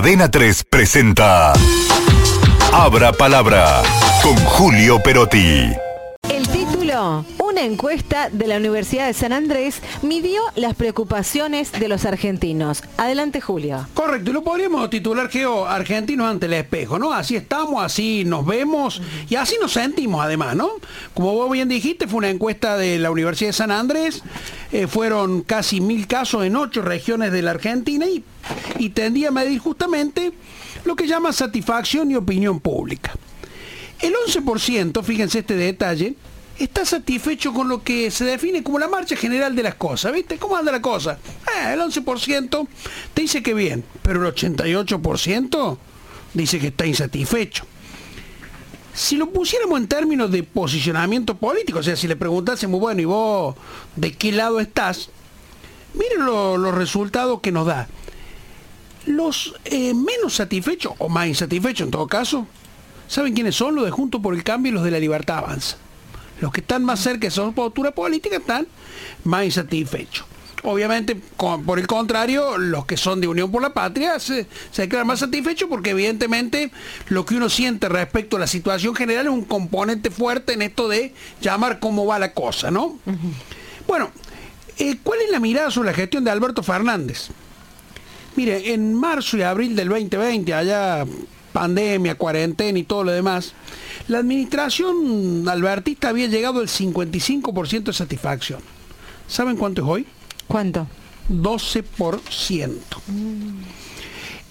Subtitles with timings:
[0.00, 1.52] Adena 3 presenta
[2.72, 3.82] Abra Palabra
[4.22, 5.70] con Julio Perotti.
[6.26, 7.22] El título,
[7.60, 12.82] una encuesta de la Universidad de San Andrés midió las preocupaciones de los argentinos.
[12.96, 13.86] Adelante, Julio.
[13.92, 17.12] Correcto, y lo podríamos titular Geo Argentinos ante el espejo, ¿no?
[17.12, 20.70] Así estamos, así nos vemos y así nos sentimos además, ¿no?
[21.12, 24.22] Como vos bien dijiste, fue una encuesta de la Universidad de San Andrés,
[24.72, 28.24] eh, fueron casi mil casos en ocho regiones de la Argentina y,
[28.78, 30.32] y tendía a medir justamente
[30.86, 33.12] lo que llama satisfacción y opinión pública.
[34.00, 36.14] El 11%, fíjense este detalle,
[36.64, 40.36] está satisfecho con lo que se define como la marcha general de las cosas, ¿viste?
[40.38, 41.18] ¿Cómo anda la cosa?
[41.64, 42.68] Eh, el 11%
[43.14, 45.78] te dice que bien, pero el 88%
[46.34, 47.64] dice que está insatisfecho.
[48.92, 53.04] Si lo pusiéramos en términos de posicionamiento político, o sea, si le preguntásemos, bueno, ¿y
[53.04, 53.54] vos
[53.96, 55.10] de qué lado estás?
[55.94, 57.88] Miren lo- los resultados que nos da.
[59.06, 62.46] Los eh, menos satisfechos, o más insatisfechos en todo caso,
[63.08, 63.74] ¿saben quiénes son?
[63.74, 65.76] Los de Junto por el Cambio y los de la Libertad Avanza.
[66.40, 68.66] Los que están más cerca de esa postura política están
[69.24, 70.24] más insatisfechos.
[70.62, 74.82] Obviamente, con- por el contrario, los que son de Unión por la Patria se, se
[74.82, 76.70] declaran más satisfechos porque evidentemente
[77.08, 80.86] lo que uno siente respecto a la situación general es un componente fuerte en esto
[80.88, 82.98] de llamar cómo va la cosa, ¿no?
[83.88, 84.10] Bueno,
[84.78, 87.28] eh, ¿cuál es la mirada sobre la gestión de Alberto Fernández?
[88.36, 91.04] Mire, en marzo y abril del 2020, allá
[91.52, 93.52] pandemia, cuarentena y todo lo demás,
[94.08, 98.60] la administración albertista había llegado al 55% de satisfacción.
[99.28, 100.06] ¿Saben cuánto es hoy?
[100.46, 100.86] ¿Cuánto?
[101.30, 102.70] 12%.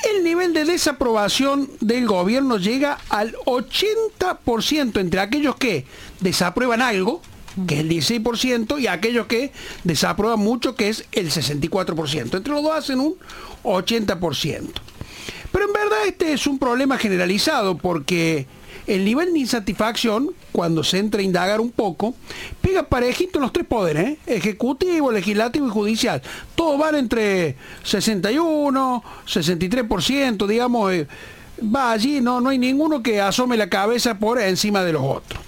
[0.05, 5.85] El nivel de desaprobación del gobierno llega al 80% entre aquellos que
[6.21, 7.21] desaprueban algo,
[7.67, 9.51] que es el 16%, y aquellos que
[9.83, 12.37] desaprueban mucho, que es el 64%.
[12.37, 13.15] Entre los dos hacen un
[13.63, 14.69] 80%.
[15.51, 18.47] Pero en verdad este es un problema generalizado porque
[18.89, 22.15] el nivel de insatisfacción, cuando se entra a indagar un poco,
[22.59, 24.17] pega parejito en los tres poderes, ¿eh?
[24.25, 26.21] ejecutivo, legislativo y judicial.
[26.55, 31.07] Todos van entre 61, 63%, digamos, eh,
[31.63, 35.39] va allí, no, no hay ninguno que asome la cabeza por encima de los otros.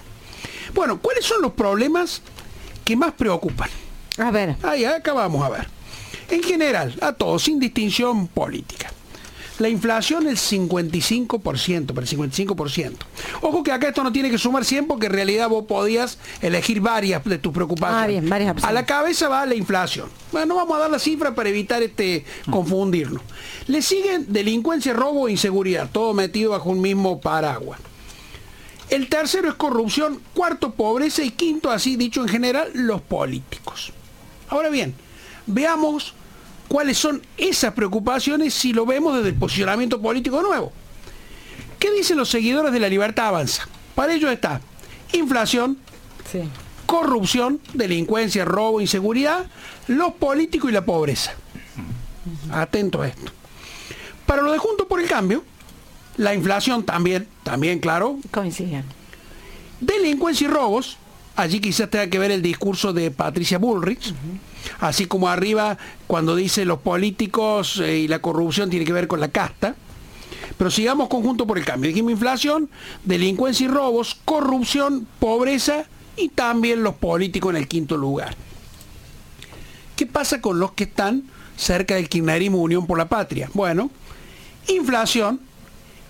[0.76, 2.22] Bueno, ¿cuáles son los problemas
[2.86, 3.70] que más preocupan?
[4.18, 5.68] A ver, Ahí, acá vamos a ver.
[6.30, 8.92] En general, a todos, sin distinción política.
[9.62, 12.96] La inflación el 55%, pero el 55%.
[13.42, 16.82] Ojo que acá esto no tiene que sumar 100 porque en realidad vos podías elegir
[16.82, 18.04] varias de tus preocupaciones.
[18.04, 18.68] Ah, bien, varias opciones.
[18.68, 20.10] A la cabeza va la inflación.
[20.32, 23.22] Bueno, no vamos a dar la cifra para evitar este confundirnos.
[23.68, 27.80] Le siguen delincuencia, robo e inseguridad, todo metido bajo un mismo paraguas.
[28.90, 33.94] El tercero es corrupción, cuarto pobreza y quinto, así dicho en general, los políticos.
[34.50, 34.96] Ahora bien,
[35.46, 36.16] veamos
[36.72, 40.72] cuáles son esas preocupaciones si lo vemos desde el posicionamiento político nuevo.
[41.78, 43.68] ¿Qué dicen los seguidores de la libertad avanza?
[43.94, 44.62] Para ellos está
[45.12, 45.78] inflación,
[46.32, 46.44] sí.
[46.86, 49.48] corrupción, delincuencia, robo, inseguridad,
[49.88, 51.34] los políticos y la pobreza.
[52.54, 53.34] Atento a esto.
[54.26, 55.44] Para lo de Juntos por el Cambio,
[56.16, 58.86] la inflación también, también claro, Coinciden.
[59.82, 60.96] delincuencia y robos,
[61.36, 64.14] allí quizás tenga que ver el discurso de Patricia Bullrich,
[64.80, 65.78] así como arriba
[66.08, 69.76] cuando dice los políticos eh, y la corrupción tiene que ver con la casta.
[70.58, 71.90] Pero sigamos conjunto por el cambio.
[71.90, 72.70] Dijimos inflación,
[73.04, 78.36] delincuencia y robos, corrupción, pobreza y también los políticos en el quinto lugar.
[79.96, 81.24] ¿Qué pasa con los que están
[81.58, 83.50] cerca del kirchnerismo Unión por la Patria?
[83.54, 83.92] Bueno,
[84.68, 85.40] inflación,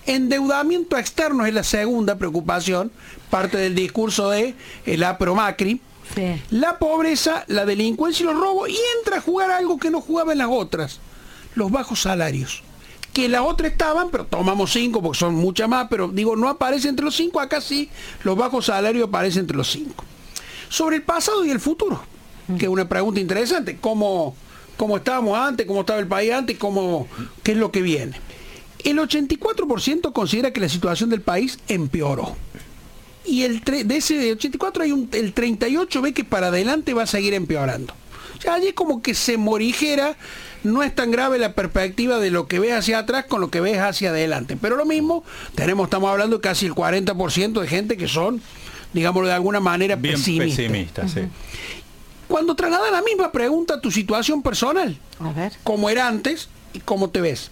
[0.06, 2.91] endeudamiento externo es la segunda preocupación,
[3.29, 5.81] parte del discurso de el APRO Macri.
[6.16, 6.41] Sí.
[6.50, 10.34] La pobreza, la delincuencia y los robos, y entra a jugar algo que no jugaba
[10.34, 11.00] en las otras,
[11.56, 12.63] los bajos salarios.
[13.13, 16.50] Que en las otras estaban, pero tomamos cinco porque son muchas más, pero digo, no
[16.50, 17.89] aparece entre los cinco, acá sí,
[18.23, 20.03] los bajos salarios aparecen entre los cinco.
[20.69, 22.01] Sobre el pasado y el futuro,
[22.57, 24.35] que es una pregunta interesante, ¿cómo,
[24.78, 27.07] cómo estábamos antes, cómo estaba el país antes, cómo,
[27.44, 28.18] qué es lo que viene?
[28.84, 32.36] El 84% considera que la situación del país empeoró.
[33.25, 37.04] Y el tre- de ese 84 hay un, el 38 ve que para adelante va
[37.04, 37.94] a seguir empeorando.
[38.38, 40.16] O sea, allí como que se morigera,
[40.63, 43.62] no es tan grave la perspectiva de lo que ves hacia atrás con lo que
[43.62, 44.57] ves hacia adelante.
[44.60, 45.24] Pero lo mismo,
[45.54, 48.42] tenemos, estamos hablando de casi el 40% de gente que son,
[48.94, 50.57] digámoslo de alguna manera, Bien pesimistas.
[50.66, 51.22] pesimista, sí.
[52.28, 55.51] Cuando traslada la misma pregunta a tu situación personal, A ver.
[55.63, 57.51] cómo era antes y cómo te ves.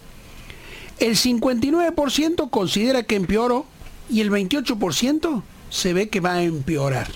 [0.99, 3.65] El 59% considera que empeoró
[4.09, 7.07] y el 28% se ve que va a empeorar.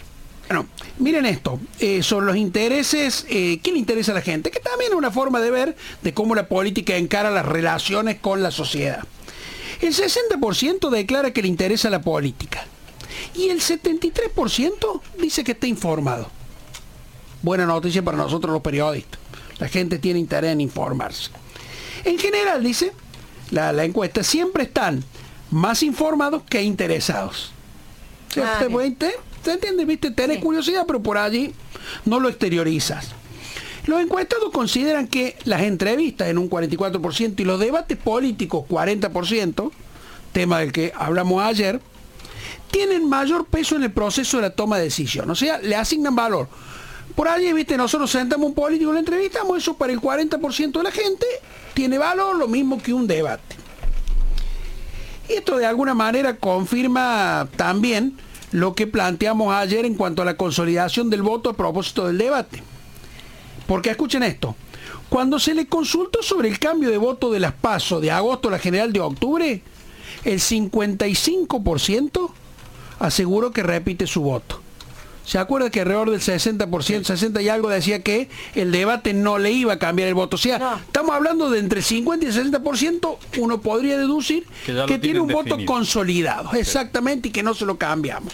[0.48, 0.68] Bueno,
[1.00, 4.52] miren esto, eh, sobre los intereses, eh, ¿qué le interesa a la gente?
[4.52, 8.44] Que también es una forma de ver de cómo la política encara las relaciones con
[8.44, 9.04] la sociedad.
[9.82, 12.66] El 60% declara que le interesa la política
[13.36, 16.30] y el 73% dice que está informado.
[17.42, 19.20] Buena noticia para nosotros los periodistas.
[19.60, 21.32] La gente tiene interés en informarse.
[22.06, 22.92] En general, dice
[23.54, 25.04] la, encuesta, siempre están
[25.52, 27.52] más informados que interesados.
[28.38, 28.66] Ah,
[29.44, 29.86] ¿Se entiende?
[29.86, 30.12] ¿Viste?
[30.12, 31.54] Tenés curiosidad, pero por allí
[32.06, 33.10] no lo exteriorizas.
[33.86, 39.72] Los encuestados consideran que las entrevistas en un 44% y los debates políticos 40%,
[40.32, 41.82] tema del que hablamos ayer,
[42.72, 45.30] tienen mayor peso en el proceso de la toma de decisión.
[45.30, 46.48] O sea, le asignan valor.
[47.16, 50.92] Por allí, viste, nosotros sentamos un político lo entrevistamos, eso para el 40% de la
[50.92, 51.26] gente
[51.74, 53.56] tiene valor lo mismo que un debate.
[55.30, 58.18] Y esto de alguna manera confirma también
[58.52, 62.64] lo que planteamos ayer en cuanto a la consolidación del voto a propósito del debate.
[63.68, 64.56] Porque escuchen esto,
[65.10, 68.52] cuando se le consultó sobre el cambio de voto de las PASO de agosto a
[68.52, 69.62] la general de octubre,
[70.24, 72.32] el 55%
[73.00, 74.63] aseguró que repite su voto.
[75.26, 79.52] ¿Se acuerda que alrededor del 60%, 60 y algo decía que el debate no le
[79.52, 80.36] iba a cambiar el voto?
[80.36, 85.30] O sea, estamos hablando de entre 50 y 60%, uno podría deducir que, tiene un
[85.30, 88.34] voto consolidado, exactamente, y que no se lo cambiamos.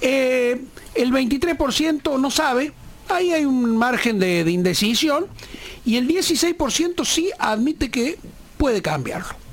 [0.00, 0.60] Eh,
[0.94, 2.72] el 23% no sabe,
[3.08, 5.26] ahí hay un margen de indecisión,
[5.84, 8.18] y el 16% sí admite que
[8.56, 9.47] puede cambiarlo.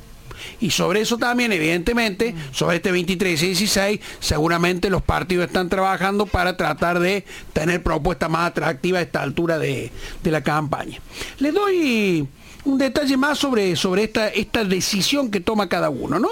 [0.60, 6.26] Y sobre eso también, evidentemente, sobre este 23 y 16, seguramente los partidos están trabajando
[6.26, 9.92] para tratar de tener propuestas más atractivas a esta altura de,
[10.24, 11.00] la campaña.
[11.40, 12.28] Les doy
[12.66, 16.30] un detalle más sobre, sobre esta, esta decisión que toma cada uno, ¿no?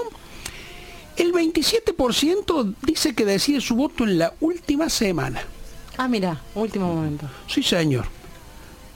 [1.15, 5.43] El 27% dice que decide su voto en la última semana.
[5.97, 7.29] Ah, mira, último momento.
[7.47, 8.05] Sí, señor.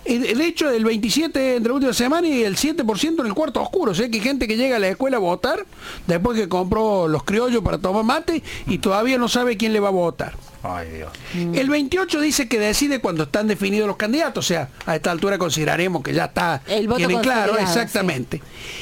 [0.07, 3.91] De hecho, el 27 entre la última semana y el 7% en el cuarto oscuro.
[3.91, 5.65] O sea que hay gente que llega a la escuela a votar
[6.07, 9.89] después que compró los criollos para tomar mate y todavía no sabe quién le va
[9.89, 10.35] a votar.
[10.63, 11.11] Ay, Dios.
[11.33, 11.55] Mm.
[11.55, 15.37] El 28 dice que decide cuando están definidos los candidatos, o sea, a esta altura
[15.37, 18.41] consideraremos que ya está el voto claro, exactamente.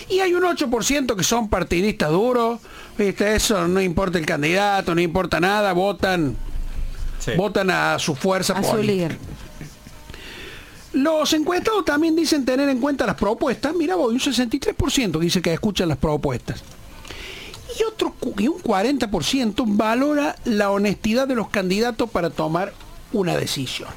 [0.10, 2.60] Y hay un 8% que son partidistas duros,
[2.98, 3.36] ¿viste?
[3.36, 6.38] eso no importa el candidato, no importa nada, votan
[7.38, 9.18] votan a su fuerza a Su líder.
[10.96, 13.76] Los encuestados también dicen tener en cuenta las propuestas.
[13.76, 16.64] Mira, voy un 63% dice que escuchan las propuestas.
[17.78, 22.74] Y otro y un 40% valora la honestidad de los candidatos para tomar
[23.12, 23.90] una decisión.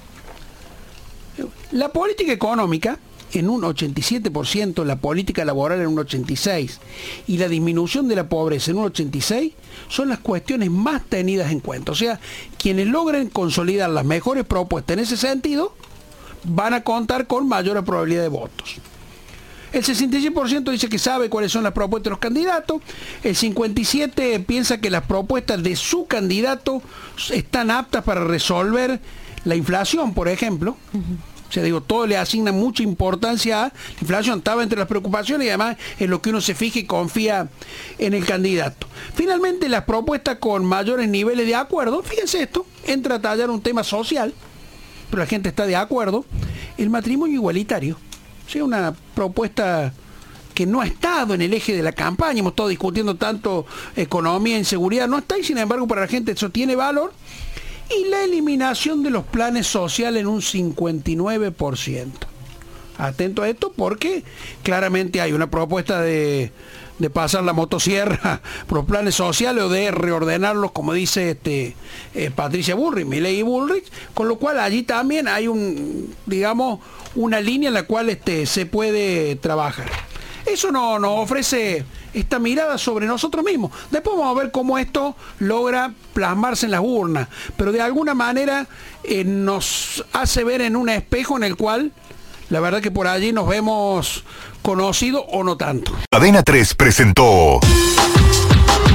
[1.71, 2.99] La política económica
[3.33, 6.79] en un 87%, la política laboral en un 86%
[7.29, 9.53] y la disminución de la pobreza en un 86%
[9.89, 11.93] son las cuestiones más tenidas en cuenta.
[11.93, 12.19] O sea,
[12.59, 15.75] quienes logren consolidar las mejores propuestas en ese sentido
[16.45, 18.77] van a contar con mayor probabilidad de votos.
[19.73, 22.81] El 66% dice que sabe cuáles son las propuestas de los candidatos.
[23.23, 26.83] El 57% piensa que las propuestas de su candidato
[27.31, 29.01] están aptas para resolver
[29.45, 30.77] la inflación, por ejemplo.
[31.49, 34.39] O sea, digo, todo le asigna mucha importancia a la inflación.
[34.39, 37.49] Estaba entre las preocupaciones y además en lo que uno se fija y confía
[37.99, 38.87] en el candidato.
[39.15, 43.85] Finalmente, las propuestas con mayores niveles de acuerdo, fíjense esto, entra a tallar un tema
[43.85, 44.33] social
[45.11, 46.25] pero la gente está de acuerdo,
[46.77, 47.97] el matrimonio igualitario.
[48.47, 49.93] O sea, una propuesta
[50.55, 54.59] que no ha estado en el eje de la campaña, hemos estado discutiendo tanto economía,
[54.59, 57.13] inseguridad, no está y sin embargo para la gente eso tiene valor.
[57.97, 62.07] Y la eliminación de los planes sociales en un 59%.
[62.99, 64.25] Atento a esto porque
[64.63, 66.51] claramente hay una propuesta de
[66.99, 71.77] de pasar la motosierra por los planes sociales o de reordenarlos, como dice este,
[72.15, 76.81] eh, Patricia Bullrich, Miley Bullrich, con lo cual allí también hay un, digamos,
[77.15, 79.87] una línea en la cual este, se puede trabajar.
[80.47, 83.71] Eso no, nos ofrece esta mirada sobre nosotros mismos.
[83.91, 88.67] Después vamos a ver cómo esto logra plasmarse en las urnas, pero de alguna manera
[89.05, 91.93] eh, nos hace ver en un espejo en el cual
[92.51, 94.25] la verdad que por allí nos vemos
[94.63, 95.93] conocido o no tanto.
[96.11, 97.61] Cadena 3 presentó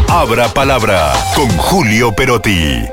[0.07, 2.83] Abra Palabra con Julio Perotti.